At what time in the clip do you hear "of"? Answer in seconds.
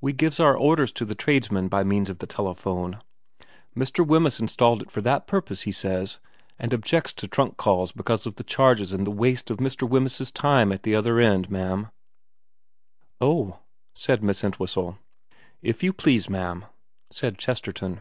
2.10-2.18, 8.26-8.34, 9.48-9.58